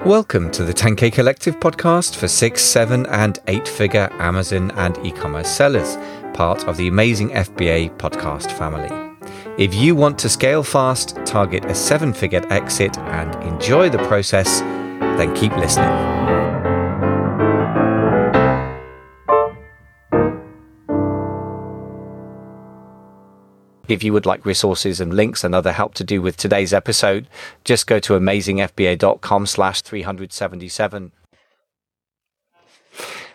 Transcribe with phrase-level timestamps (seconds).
[0.09, 5.11] Welcome to the 10K Collective podcast for six, seven, and eight figure Amazon and e
[5.11, 5.99] commerce sellers,
[6.33, 8.89] part of the amazing FBA podcast family.
[9.59, 14.61] If you want to scale fast, target a seven figure exit, and enjoy the process,
[14.61, 16.48] then keep listening.
[23.89, 27.27] If you would like resources and links and other help to do with today's episode,
[27.65, 31.13] just go to amazingfba.com slash 377.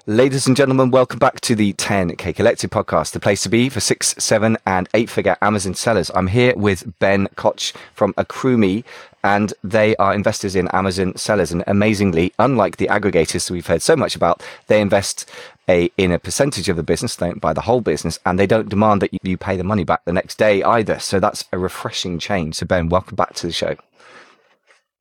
[0.05, 3.79] Ladies and gentlemen, welcome back to the 10K Collective podcast, the place to be for
[3.79, 6.11] six, seven, and eight figure Amazon sellers.
[6.13, 8.83] I'm here with Ben Koch from Accrueme,
[9.23, 11.53] and they are investors in Amazon sellers.
[11.53, 15.31] And amazingly, unlike the aggregators we've heard so much about, they invest
[15.69, 18.45] a, in a percentage of the business, they don't buy the whole business, and they
[18.45, 20.99] don't demand that you pay the money back the next day either.
[20.99, 22.55] So that's a refreshing change.
[22.55, 23.77] So, Ben, welcome back to the show.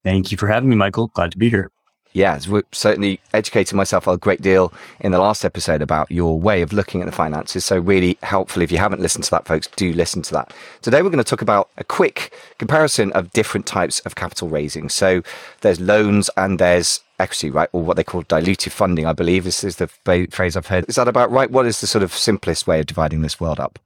[0.04, 1.08] Thank you for having me, Michael.
[1.08, 1.72] Glad to be here
[2.12, 2.38] yeah,
[2.72, 7.00] certainly educated myself a great deal in the last episode about your way of looking
[7.00, 7.64] at the finances.
[7.64, 8.62] So really helpful.
[8.62, 10.52] If you haven't listened to that, folks, do listen to that.
[10.82, 14.88] Today, we're going to talk about a quick comparison of different types of capital raising.
[14.88, 15.22] So
[15.62, 17.68] there's loans and there's equity, right?
[17.72, 19.44] Or what they call dilutive funding, I believe.
[19.44, 19.88] This is the
[20.30, 20.84] phrase I've heard.
[20.88, 21.50] Is that about right?
[21.50, 23.78] What is the sort of simplest way of dividing this world up?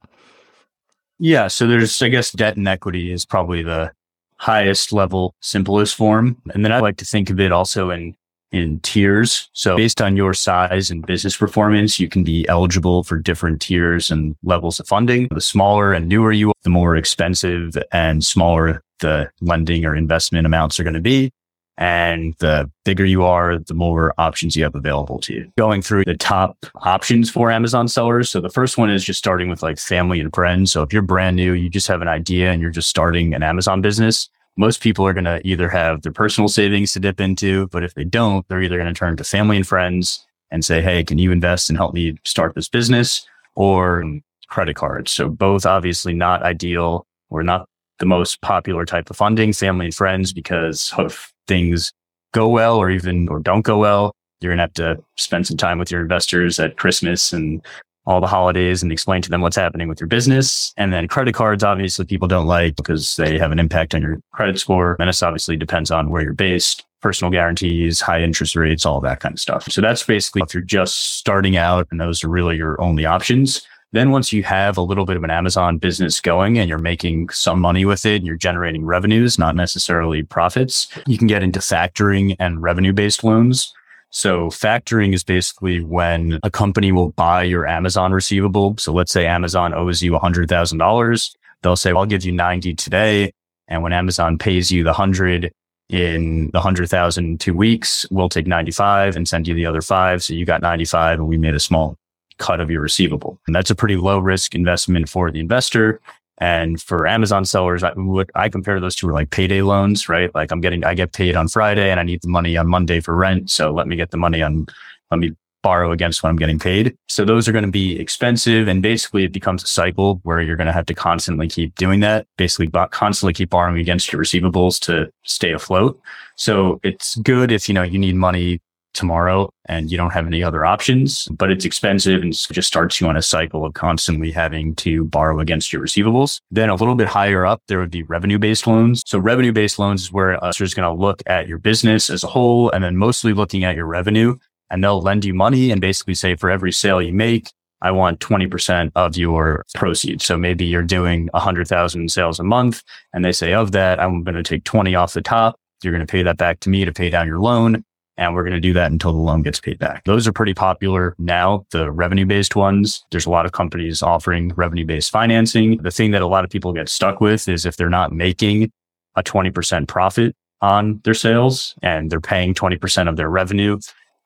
[1.19, 1.47] Yeah.
[1.47, 3.91] So there's, I guess, debt and equity is probably the
[4.37, 6.41] highest level, simplest form.
[6.53, 8.15] And then I like to think of it also in
[8.51, 9.49] in tiers.
[9.53, 14.09] So based on your size and business performance, you can be eligible for different tiers
[14.09, 15.27] and levels of funding.
[15.31, 20.45] The smaller and newer you are, the more expensive and smaller the lending or investment
[20.45, 21.31] amounts are going to be.
[21.77, 25.51] And the bigger you are, the more options you have available to you.
[25.57, 28.31] Going through the top options for Amazon sellers.
[28.31, 30.71] So the first one is just starting with like family and friends.
[30.71, 33.43] So if you're brand new, you just have an idea and you're just starting an
[33.43, 34.27] Amazon business,
[34.57, 37.93] most people are going to either have their personal savings to dip into, but if
[37.93, 41.19] they don't, they're either going to turn to family and friends and say, Hey, can
[41.19, 44.03] you invest and help me start this business or
[44.47, 45.11] credit cards?
[45.11, 49.95] So both obviously not ideal or not the most popular type of funding, family and
[49.95, 51.91] friends, because of things
[52.33, 55.57] go well or even or don't go well, you're going to have to spend some
[55.57, 57.65] time with your investors at Christmas and
[58.05, 60.73] all the holidays and explain to them what's happening with your business.
[60.77, 64.19] And then credit cards, obviously people don't like because they have an impact on your
[64.31, 64.95] credit score.
[64.99, 69.19] And this obviously depends on where you're based, personal guarantees, high interest rates, all that
[69.19, 69.69] kind of stuff.
[69.69, 73.61] So that's basically if you're just starting out and those are really your only options.
[73.97, 77.29] Then once you have a little bit of an Amazon business going and you're making
[77.29, 81.57] some money with it and you're generating revenues, not necessarily profits, you can get into
[81.57, 83.73] factoring and revenue based loans.
[84.11, 88.75] So factoring is basically when a company will buy your Amazon receivable.
[88.77, 91.35] So let's say Amazon owes you $100,000.
[91.63, 93.31] They'll say, well, I'll give you 90 today.
[93.67, 95.51] And when Amazon pays you the 100
[95.89, 100.23] in the 100,000 in two weeks, we'll take 95 and send you the other five.
[100.23, 101.97] So you got 95 and we made a small
[102.37, 103.39] cut of your receivable.
[103.47, 105.99] And that's a pretty low risk investment for the investor.
[106.39, 110.33] And for Amazon sellers, I would I compare those two are like payday loans, right?
[110.35, 112.99] Like I'm getting I get paid on Friday and I need the money on Monday
[112.99, 113.49] for rent.
[113.49, 114.67] So let me get the money on
[115.09, 115.33] let me
[115.63, 116.95] borrow against what I'm getting paid.
[117.09, 118.67] So those are going to be expensive.
[118.67, 121.99] And basically it becomes a cycle where you're going to have to constantly keep doing
[122.01, 125.99] that, basically constantly keep borrowing against your receivables to stay afloat.
[126.35, 128.61] So it's good if, you know, you need money
[128.97, 133.07] tomorrow and you don't have any other options, but it's expensive and just starts you
[133.07, 136.39] on a cycle of constantly having to borrow against your receivables.
[136.51, 139.03] Then a little bit higher up, there would be revenue based loans.
[139.05, 142.23] So revenue based loans is where a is going to look at your business as
[142.23, 144.35] a whole and then mostly looking at your revenue
[144.69, 147.51] and they'll lend you money and basically say for every sale you make,
[147.81, 150.25] I want 20% of your proceeds.
[150.25, 152.81] So maybe you're doing 100,000 sales a month
[153.13, 155.59] and they say of that, I'm going to take 20 off the top.
[155.83, 157.83] You're going to pay that back to me to pay down your loan
[158.17, 160.03] And we're going to do that until the loan gets paid back.
[160.05, 163.05] Those are pretty popular now, the revenue based ones.
[163.11, 165.77] There's a lot of companies offering revenue based financing.
[165.77, 168.71] The thing that a lot of people get stuck with is if they're not making
[169.15, 173.77] a 20% profit on their sales and they're paying 20% of their revenue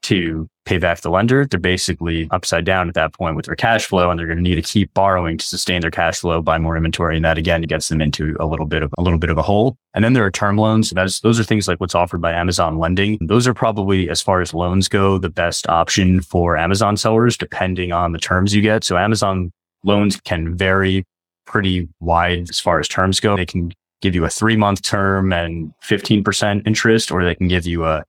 [0.03, 3.85] to pay back the lender, they're basically upside down at that point with their cash
[3.85, 6.57] flow and they're going to need to keep borrowing to sustain their cash flow, buy
[6.57, 7.15] more inventory.
[7.15, 9.41] And that again gets them into a little bit of a little bit of a
[9.41, 9.75] hole.
[9.93, 10.91] And then there are term loans.
[10.91, 13.17] That's, those are things like what's offered by Amazon lending.
[13.21, 17.91] Those are probably, as far as loans go, the best option for Amazon sellers, depending
[17.91, 18.83] on the terms you get.
[18.83, 19.51] So Amazon
[19.83, 21.03] loans can vary
[21.45, 23.35] pretty wide as far as terms go.
[23.35, 27.65] They can give you a three month term and 15% interest, or they can give
[27.65, 28.03] you a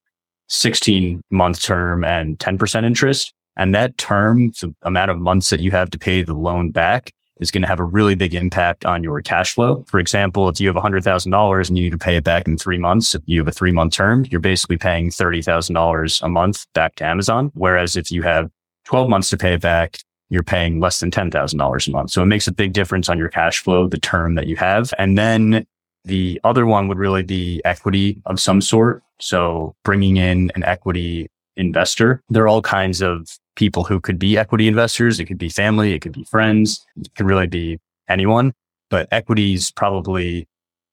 [0.53, 3.33] 16 month term and 10% interest.
[3.57, 7.13] And that term, the amount of months that you have to pay the loan back
[7.41, 9.85] is going to have a really big impact on your cash flow.
[9.89, 12.79] For example, if you have $100,000 and you need to pay it back in three
[12.79, 16.95] months, if you have a three month term, you're basically paying $30,000 a month back
[16.97, 17.51] to Amazon.
[17.55, 18.51] Whereas if you have
[18.85, 22.11] 12 months to pay it back, you're paying less than $10,000 a month.
[22.11, 24.95] So it makes a big difference on your cash flow, the term that you have.
[24.99, 25.67] And then
[26.05, 29.03] the other one would really be equity of some sort.
[29.21, 32.23] So bringing in an equity investor.
[32.29, 35.21] There are all kinds of people who could be equity investors.
[35.21, 35.93] It could be family.
[35.93, 36.85] It could be friends.
[36.97, 37.79] It could really be
[38.09, 38.53] anyone,
[38.91, 40.49] but equity is probably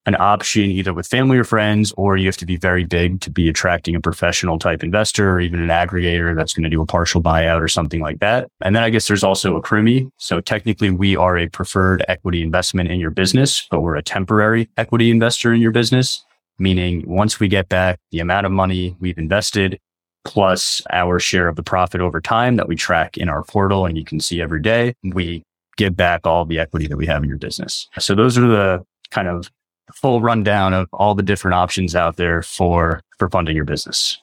[0.10, 3.30] an option either with family or friends, or you have to be very big to
[3.30, 6.86] be attracting a professional type investor or even an aggregator that's going to do a
[6.86, 8.50] partial buyout or something like that.
[8.62, 10.10] And then I guess there's also Accrueme.
[10.18, 14.68] So technically we are a preferred equity investment in your business, but we're a temporary
[14.78, 16.26] equity investor in your business,
[16.58, 19.80] meaning once we get back the amount of money we've invested,
[20.26, 23.96] plus our share of the profit over time that we track in our portal and
[23.96, 25.44] you can see every day, we
[25.78, 27.88] give back all the equity that we have in your business.
[28.00, 29.52] So those are the kind of
[29.94, 34.18] full rundown of all the different options out there for for funding your business.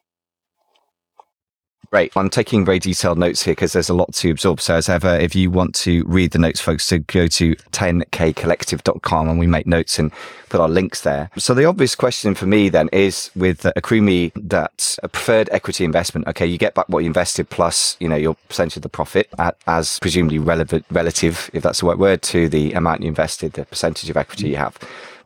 [1.90, 2.16] Great.
[2.16, 4.60] I'm taking very detailed notes here because there's a lot to absorb.
[4.60, 9.28] So as ever, if you want to read the notes, folks, so go to 10kcollective.com
[9.28, 10.12] and we make notes and
[10.48, 11.30] put our links there.
[11.38, 15.84] So the obvious question for me then is with uh, Accrueme that a preferred equity
[15.84, 16.26] investment.
[16.26, 16.46] Okay.
[16.46, 19.56] You get back what you invested plus, you know, your percentage of the profit at,
[19.66, 23.64] as presumably relevant, relative, if that's the right word to the amount you invested, the
[23.64, 24.76] percentage of equity you have.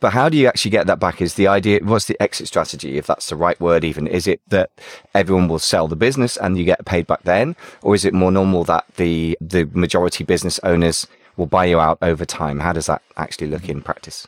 [0.00, 1.20] But how do you actually get that back?
[1.20, 4.06] Is the idea, what's the exit strategy, if that's the right word even?
[4.06, 4.70] Is it that
[5.14, 7.54] everyone will sell the business and you get paid back then?
[7.82, 11.06] Or is it more normal that the, the majority business owners
[11.36, 12.60] will buy you out over time?
[12.60, 14.26] How does that actually look in practice?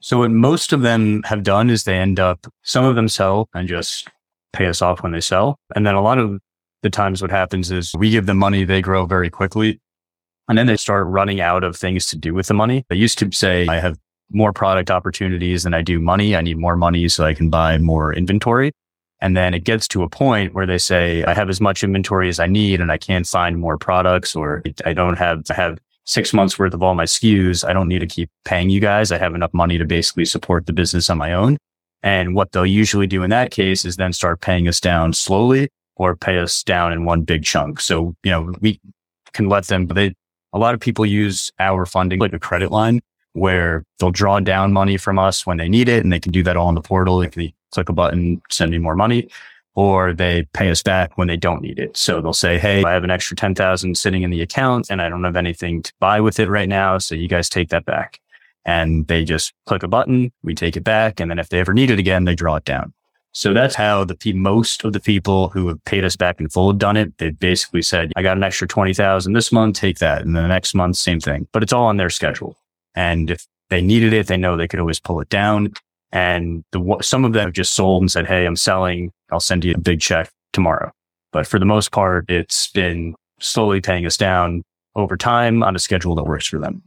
[0.00, 3.48] So what most of them have done is they end up, some of them sell
[3.54, 4.08] and just
[4.52, 5.58] pay us off when they sell.
[5.74, 6.38] And then a lot of
[6.82, 9.80] the times what happens is we give them money, they grow very quickly.
[10.48, 12.84] And then they start running out of things to do with the money.
[12.88, 13.98] They used to say, I have
[14.30, 16.36] more product opportunities than I do money.
[16.36, 18.72] I need more money so I can buy more inventory.
[19.20, 22.28] And then it gets to a point where they say, I have as much inventory
[22.28, 25.78] as I need and I can't find more products or I don't have, I have
[26.04, 27.68] six months worth of all my SKUs.
[27.68, 29.10] I don't need to keep paying you guys.
[29.10, 31.58] I have enough money to basically support the business on my own.
[32.02, 35.68] And what they'll usually do in that case is then start paying us down slowly
[35.96, 37.80] or pay us down in one big chunk.
[37.80, 38.80] So, you know, we
[39.32, 40.14] can let them, they,
[40.52, 43.00] a lot of people use our funding like a credit line
[43.38, 46.42] where they'll draw down money from us when they need it and they can do
[46.42, 47.18] that all in the portal.
[47.18, 49.28] They can click a button, send me more money,
[49.74, 51.96] or they pay us back when they don't need it.
[51.96, 55.08] So they'll say, Hey, I have an extra 10,000 sitting in the account and I
[55.08, 56.98] don't have anything to buy with it right now.
[56.98, 58.20] So you guys take that back.
[58.64, 61.20] And they just click a button, we take it back.
[61.20, 62.92] And then if they ever need it again, they draw it down.
[63.32, 66.70] So that's how the most of the people who have paid us back in full
[66.70, 67.16] have done it.
[67.18, 70.22] They basically said, I got an extra 20,000 this month, take that.
[70.22, 72.56] And then the next month, same thing, but it's all on their schedule.
[72.98, 75.72] And if they needed it, they know they could always pull it down.
[76.10, 79.12] And the, some of them have just sold and said, Hey, I'm selling.
[79.30, 80.90] I'll send you a big check tomorrow.
[81.30, 84.64] But for the most part, it's been slowly paying us down
[84.96, 86.82] over time on a schedule that works for them.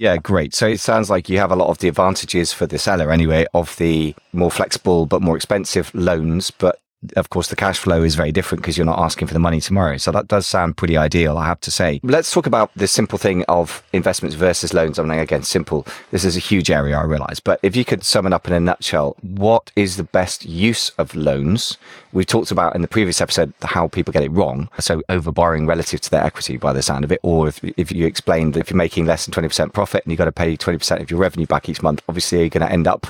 [0.00, 0.52] Yeah, great.
[0.52, 3.46] So it sounds like you have a lot of the advantages for the seller anyway
[3.54, 6.80] of the more flexible but more expensive loans, but
[7.14, 9.60] of course, the cash flow is very different because you're not asking for the money
[9.60, 9.98] tomorrow.
[9.98, 12.00] So that does sound pretty ideal, I have to say.
[12.02, 14.98] Let's talk about the simple thing of investments versus loans.
[14.98, 15.86] I mean, again, simple.
[16.10, 17.38] This is a huge area, I realize.
[17.38, 20.90] But if you could sum it up in a nutshell, what is the best use
[20.90, 21.78] of loans?
[22.12, 24.68] We've talked about in the previous episode how people get it wrong.
[24.80, 27.20] So over borrowing relative to their equity by the sound of it.
[27.22, 30.18] Or if, if you explained that if you're making less than 20% profit and you've
[30.18, 32.88] got to pay 20% of your revenue back each month, obviously you're going to end
[32.88, 33.06] up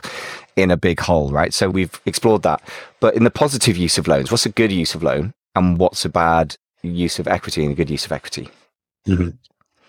[0.58, 1.54] in a big hole, right?
[1.54, 2.62] So we've explored that.
[3.00, 6.04] But in the positive use of loans, what's a good use of loan and what's
[6.04, 8.48] a bad use of equity and a good use of equity?
[9.06, 9.30] Mm-hmm.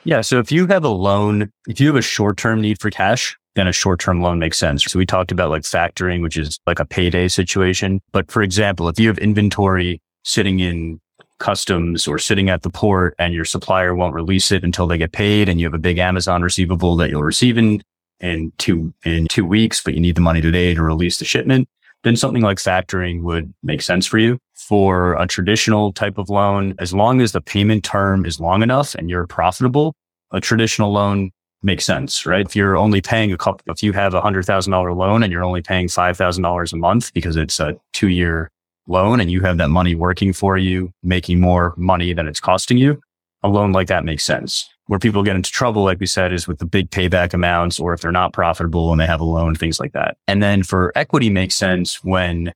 [0.03, 0.21] Yeah.
[0.21, 3.37] So if you have a loan, if you have a short term need for cash,
[3.55, 4.83] then a short term loan makes sense.
[4.85, 8.01] So we talked about like factoring, which is like a payday situation.
[8.11, 10.99] But for example, if you have inventory sitting in
[11.39, 15.11] customs or sitting at the port and your supplier won't release it until they get
[15.11, 17.81] paid and you have a big Amazon receivable that you'll receive in,
[18.21, 21.67] in two, in two weeks, but you need the money today to release the shipment,
[22.03, 24.37] then something like factoring would make sense for you.
[24.55, 28.93] For a traditional type of loan, as long as the payment term is long enough
[28.95, 29.95] and you're profitable,
[30.31, 31.31] a traditional loan
[31.63, 32.45] makes sense, right?
[32.45, 35.31] If you're only paying a couple, if you have a hundred thousand dollar loan and
[35.31, 38.49] you're only paying five thousand dollars a month because it's a two year
[38.87, 42.77] loan and you have that money working for you, making more money than it's costing
[42.77, 42.99] you,
[43.43, 44.69] a loan like that makes sense.
[44.89, 47.93] Where people get into trouble, like we said, is with the big payback amounts or
[47.93, 50.17] if they're not profitable and they have a loan, things like that.
[50.27, 52.51] And then for equity makes sense when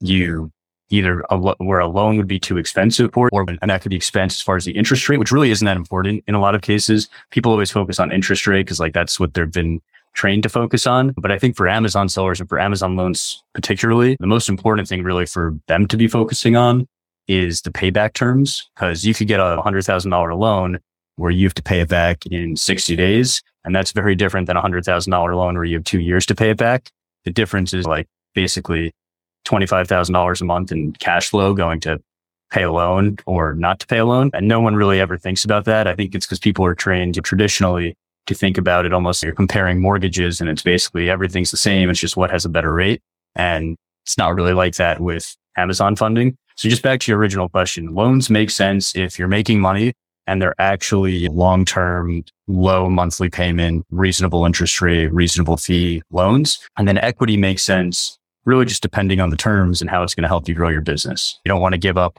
[0.00, 0.52] you
[0.90, 4.42] either a, where a loan would be too expensive for or, an equity expense as
[4.42, 7.08] far as the interest rate, which really isn't that important in a lot of cases.
[7.30, 9.80] People always focus on interest rate because like that's what they've been
[10.12, 11.14] trained to focus on.
[11.16, 15.02] But I think for Amazon sellers and for Amazon loans particularly, the most important thing
[15.02, 16.86] really for them to be focusing on
[17.28, 20.78] is the payback terms because you could get a $100,000 loan
[21.18, 23.42] where you have to pay it back in 60 days.
[23.64, 26.50] And that's very different than a $100,000 loan where you have two years to pay
[26.50, 26.90] it back.
[27.24, 28.92] The difference is like basically
[29.46, 32.00] $25,000 a month in cash flow going to
[32.50, 34.30] pay a loan or not to pay a loan.
[34.32, 35.88] And no one really ever thinks about that.
[35.88, 37.96] I think it's because people are trained traditionally
[38.26, 41.90] to think about it almost you're comparing mortgages and it's basically everything's the same.
[41.90, 43.02] It's just what has a better rate.
[43.34, 46.36] And it's not really like that with Amazon funding.
[46.54, 49.94] So just back to your original question, loans make sense if you're making money
[50.28, 56.58] and they're actually long-term, low monthly payment, reasonable interest rate, reasonable fee loans.
[56.76, 60.22] And then equity makes sense really just depending on the terms and how it's going
[60.22, 61.38] to help you grow your business.
[61.44, 62.18] You don't want to give up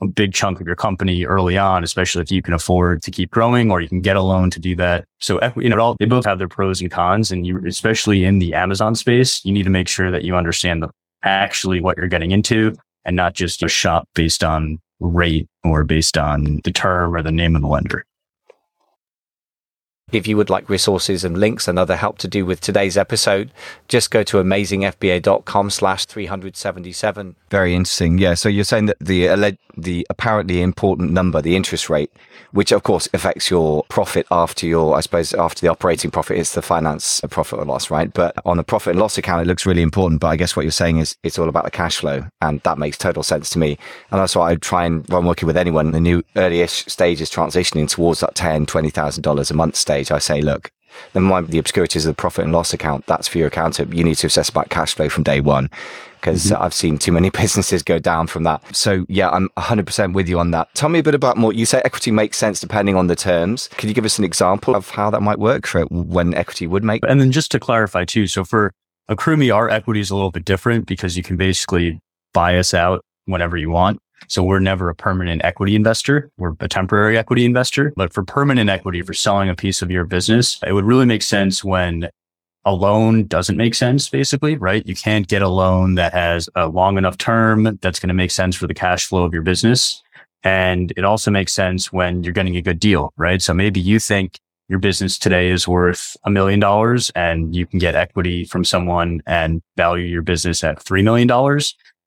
[0.00, 3.30] a big chunk of your company early on, especially if you can afford to keep
[3.30, 5.04] growing or you can get a loan to do that.
[5.18, 7.30] So, you know, all, they both have their pros and cons.
[7.30, 10.82] And you, especially in the Amazon space, you need to make sure that you understand
[10.82, 10.90] the,
[11.22, 12.74] actually what you're getting into
[13.04, 17.32] and not just a shop based on rate or based on the term or the
[17.32, 18.04] name of the lender.
[20.10, 23.50] If you would like resources and links and other help to do with today's episode,
[23.88, 27.36] just go to amazingfba.com slash 377.
[27.50, 28.18] Very interesting.
[28.18, 28.34] Yeah.
[28.34, 32.10] So you're saying that the, the apparently important number, the interest rate,
[32.52, 36.54] which of course affects your profit after your, I suppose, after the operating profit, it's
[36.54, 38.12] the finance profit or loss, right?
[38.12, 40.20] But on the profit and loss account, it looks really important.
[40.20, 42.24] But I guess what you're saying is it's all about the cash flow.
[42.40, 43.78] And that makes total sense to me.
[44.10, 47.88] And that's why I try and, when working with anyone the new early-ish stages transitioning
[47.88, 50.70] towards that $10, $20,000 a month stage, I say, look,
[51.12, 53.06] then mind the obscurities of the profit and loss account.
[53.06, 53.94] That's for your accountant.
[53.94, 55.70] You need to assess about cash flow from day one
[56.20, 56.62] because mm-hmm.
[56.62, 58.62] I've seen too many businesses go down from that.
[58.74, 60.74] So yeah, I'm 100% with you on that.
[60.74, 61.52] Tell me a bit about more.
[61.52, 63.68] You say equity makes sense depending on the terms.
[63.76, 66.84] Can you give us an example of how that might work for when equity would
[66.84, 67.02] make?
[67.06, 68.72] And then just to clarify too, so for
[69.10, 72.00] Accrueme, our equity is a little bit different because you can basically
[72.34, 74.00] buy us out whenever you want.
[74.26, 76.30] So we're never a permanent equity investor.
[76.36, 77.92] We're a temporary equity investor.
[77.96, 81.22] But for permanent equity, for selling a piece of your business, it would really make
[81.22, 82.08] sense when
[82.64, 84.86] a loan doesn't make sense, basically, right?
[84.86, 88.30] You can't get a loan that has a long enough term that's going to make
[88.30, 90.02] sense for the cash flow of your business.
[90.42, 93.40] And it also makes sense when you're getting a good deal, right?
[93.40, 97.78] So maybe you think your business today is worth a million dollars and you can
[97.78, 101.28] get equity from someone and value your business at $3 million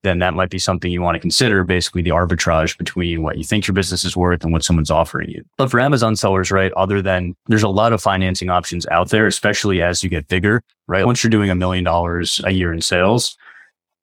[0.04, 3.44] then that might be something you want to consider basically the arbitrage between what you
[3.44, 5.44] think your business is worth and what someone's offering you.
[5.58, 9.28] But for Amazon sellers, right, other than there's a lot of financing options out there,
[9.28, 11.06] especially as you get bigger, right?
[11.06, 13.38] Once you're doing a million dollars a year in sales,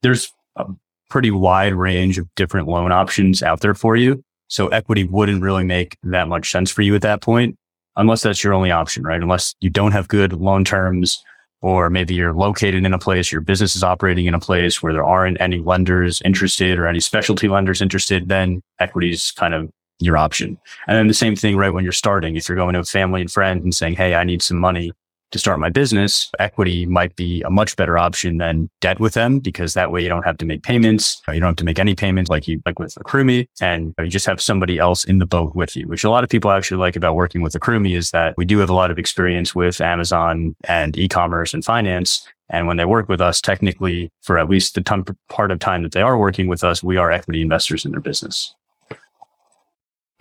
[0.02, 0.67] there's a
[1.11, 4.23] pretty wide range of different loan options out there for you.
[4.49, 7.57] So equity wouldn't really make that much sense for you at that point,
[7.97, 9.21] unless that's your only option, right?
[9.21, 11.23] Unless you don't have good loan terms
[11.61, 14.93] or maybe you're located in a place, your business is operating in a place where
[14.93, 19.71] there aren't any lenders interested or any specialty lenders interested, then equity is kind of
[20.00, 20.57] your option.
[20.87, 21.73] And then the same thing, right?
[21.73, 24.25] When you're starting, if you're going to a family and friend and saying, Hey, I
[24.25, 24.93] need some money
[25.30, 29.38] to start my business, equity might be a much better option than debt with them
[29.38, 31.20] because that way you don't have to make payments.
[31.28, 33.94] Uh, you don't have to make any payments like you, like with a Accrueme and
[33.99, 36.30] uh, you just have somebody else in the boat with you, which a lot of
[36.30, 38.90] people actually like about working with a Accrueme is that we do have a lot
[38.90, 42.26] of experience with Amazon and e-commerce and finance.
[42.50, 45.82] And when they work with us, technically for at least the ton, part of time
[45.82, 48.54] that they are working with us, we are equity investors in their business.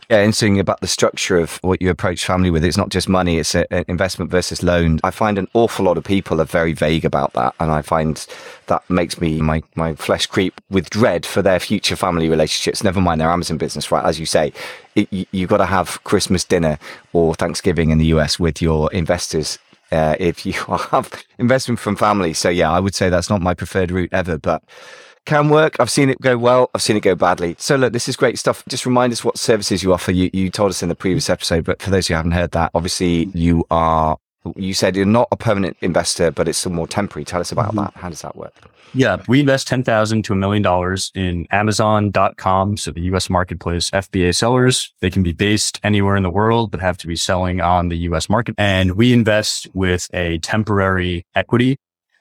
[0.10, 2.64] Yeah, interesting about the structure of what you approach family with.
[2.64, 5.02] It's not just money, it's an investment versus loan.
[5.04, 7.54] I find an awful lot of people are very vague about that.
[7.60, 8.26] And I find
[8.68, 13.02] that makes me, my, my flesh creep with dread for their future family relationships, never
[13.02, 14.06] mind their Amazon business, right?
[14.06, 14.54] As you say,
[14.96, 16.80] it, you, you've got to have Christmas dinner
[17.12, 19.60] or Thanksgiving in the US with your investors
[19.92, 20.54] uh, if you
[20.92, 22.32] have investment from family.
[22.32, 24.64] So yeah, I would say that's not my preferred route ever, but
[25.28, 25.76] can work.
[25.80, 26.72] I've seen it go well.
[26.74, 27.56] I've seen it go badly.
[27.60, 28.64] So look, this is great stuff.
[28.68, 30.12] Just remind us what services you offer.
[30.12, 32.72] You, you told us in the previous episode, but for those who haven't heard that,
[32.74, 34.18] obviously you are,
[34.56, 37.26] you said you're not a permanent investor, but it's some more temporary.
[37.26, 37.78] Tell us about mm-hmm.
[37.78, 37.94] that.
[37.96, 38.54] How does that work?
[38.94, 42.78] Yeah, we invest 10,000 to a million dollars in Amazon.com.
[42.78, 46.80] So the US marketplace FBA sellers, they can be based anywhere in the world, but
[46.80, 48.56] have to be selling on the US market.
[48.58, 51.78] And we invest with a temporary equity.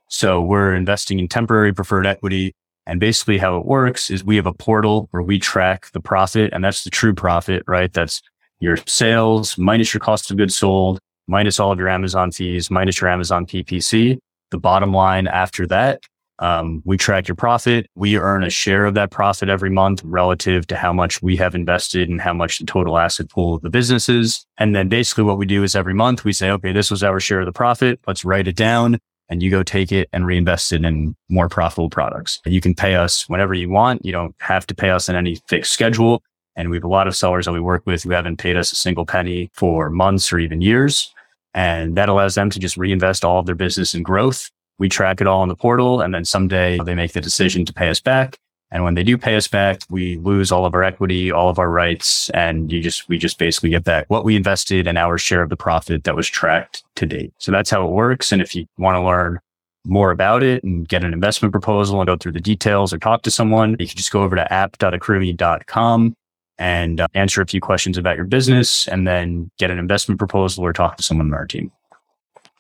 [0.09, 2.53] So we're investing in temporary preferred equity
[2.87, 6.52] and basically how it works is we have a portal where we track the profit
[6.52, 7.93] and that's the true profit, right?
[7.93, 8.23] That's
[8.61, 13.00] your sales minus your cost of goods sold, minus all of your Amazon fees, minus
[13.00, 14.19] your Amazon PPC.
[14.50, 16.00] The bottom line after that,
[16.38, 17.87] um, we track your profit.
[17.95, 21.55] We earn a share of that profit every month relative to how much we have
[21.55, 24.45] invested and how much the total asset pool of the business is.
[24.59, 27.21] And then basically what we do is every month we say, okay, this was our
[27.21, 28.00] share of the profit.
[28.07, 31.90] Let's write it down and you go take it and reinvest it in more profitable
[31.90, 32.40] products.
[32.47, 34.04] You can pay us whenever you want.
[34.04, 36.23] You don't have to pay us in any fixed schedule.
[36.54, 38.73] And we have a lot of sellers that we work with who haven't paid us
[38.73, 41.12] a single penny for months or even years.
[41.54, 44.50] And that allows them to just reinvest all of their business in growth.
[44.78, 46.00] We track it all in the portal.
[46.00, 48.38] And then someday they make the decision to pay us back.
[48.71, 51.59] And when they do pay us back, we lose all of our equity, all of
[51.59, 55.19] our rights, and you just, we just basically get back what we invested and our
[55.19, 57.33] share of the profit that was tracked to date.
[57.39, 58.33] So that's how it works.
[58.33, 59.39] And if you want to learn
[59.87, 63.23] more about it and get an investment proposal and go through the details or talk
[63.23, 66.17] to someone, you can just go over to app.accrueme.com
[66.59, 70.65] and uh, answer a few questions about your business and then get an investment proposal
[70.65, 71.71] or talk to someone on our team.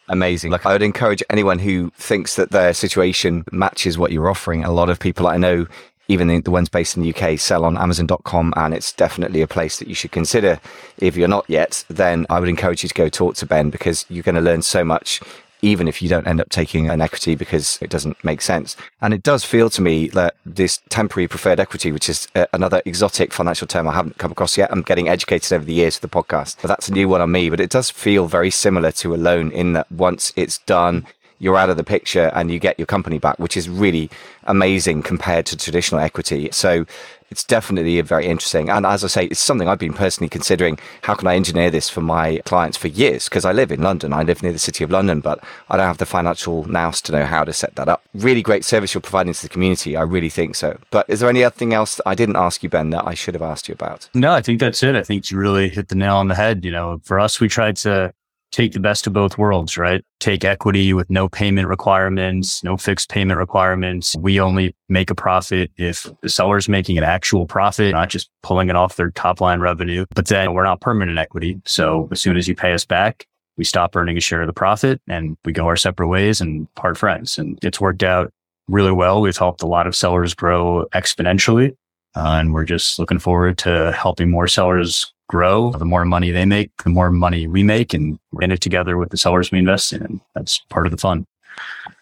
[0.08, 0.52] Amazing.
[0.52, 4.64] Like I would encourage anyone who thinks that their situation matches what you're offering.
[4.64, 5.66] A lot of people I know
[6.08, 9.46] even the, the ones based in the UK sell on Amazon.com, and it's definitely a
[9.46, 10.60] place that you should consider.
[10.98, 14.06] If you're not yet, then I would encourage you to go talk to Ben because
[14.08, 15.20] you're going to learn so much
[15.62, 18.76] even if you don't end up taking an equity because it doesn't make sense.
[19.00, 22.82] And it does feel to me that this temporary preferred equity, which is uh, another
[22.84, 26.06] exotic financial term I haven't come across yet, I'm getting educated over the years for
[26.06, 26.56] the podcast.
[26.60, 29.16] But that's a new one on me, but it does feel very similar to a
[29.16, 31.06] loan in that once it's done,
[31.38, 34.10] you're out of the picture and you get your company back, which is really
[34.44, 36.48] amazing compared to traditional equity.
[36.52, 36.86] So
[37.30, 38.70] it's definitely very interesting.
[38.70, 40.78] And as I say, it's something I've been personally considering.
[41.02, 43.28] How can I engineer this for my clients for years?
[43.28, 44.12] Because I live in London.
[44.12, 47.12] I live near the city of London, but I don't have the financial nous to
[47.12, 48.02] know how to set that up.
[48.14, 49.96] Really great service you're providing to the community.
[49.96, 50.78] I really think so.
[50.90, 53.34] But is there any other thing else I didn't ask you, Ben, that I should
[53.34, 54.08] have asked you about?
[54.14, 54.94] No, I think that's it.
[54.94, 56.64] I think you really hit the nail on the head.
[56.64, 58.14] You know, for us, we tried to
[58.52, 60.02] take the best of both worlds, right?
[60.20, 64.16] Take equity with no payment requirements, no fixed payment requirements.
[64.18, 68.70] We only make a profit if the seller's making an actual profit, not just pulling
[68.70, 70.06] it off their top line revenue.
[70.14, 71.60] But then we're not permanent equity.
[71.66, 74.52] So as soon as you pay us back, we stop earning a share of the
[74.52, 77.38] profit and we go our separate ways and part friends.
[77.38, 78.32] And it's worked out
[78.68, 79.20] really well.
[79.20, 81.76] We've helped a lot of sellers grow exponentially.
[82.14, 85.72] Uh, and we're just looking forward to helping more sellers grow.
[85.72, 88.96] The more money they make, the more money we make, and we're in it together
[88.96, 90.02] with the sellers we invest in.
[90.02, 91.26] And that's part of the fun.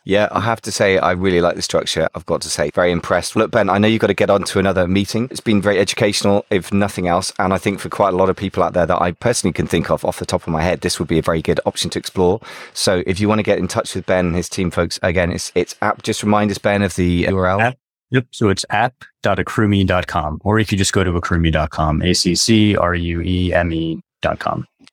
[0.06, 2.08] Yeah, I have to say, I really like the structure.
[2.14, 3.36] I've got to say, very impressed.
[3.36, 5.28] Look, Ben, I know you've got to get on to another meeting.
[5.30, 7.32] It's been very educational, if nothing else.
[7.38, 9.66] And I think for quite a lot of people out there that I personally can
[9.66, 11.88] think of off the top of my head, this would be a very good option
[11.90, 12.40] to explore.
[12.74, 15.32] So if you want to get in touch with Ben and his team, folks, again,
[15.32, 16.02] it's, it's app.
[16.02, 17.74] Just remind us, Ben, of the URL.
[18.14, 18.26] Yep.
[18.30, 22.76] So it's app.accrueme.com, or you could just go to accrueme.com, A-C-C-R-U-E-M-E.com.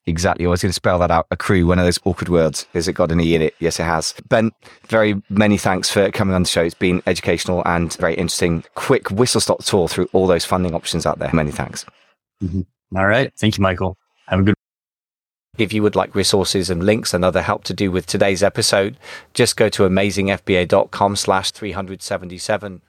[0.06, 0.44] Exactly.
[0.44, 1.28] I was going to spell that out.
[1.30, 2.66] Accrue, one of those awkward words.
[2.72, 3.54] Has it got an E in it?
[3.60, 4.12] Yes, it has.
[4.28, 4.50] Ben,
[4.88, 6.64] very many thanks for coming on the show.
[6.64, 8.64] It's been educational and very interesting.
[8.74, 11.30] Quick whistle stop tour through all those funding options out there.
[11.32, 11.86] Many thanks.
[12.42, 12.62] Mm-hmm.
[12.96, 13.32] All right.
[13.38, 13.96] Thank you, Michael.
[14.26, 14.56] Have a good
[15.58, 18.96] if you would like resources and links and other help to do with today's episode,
[19.34, 22.82] just go to amazingfba.com slash 377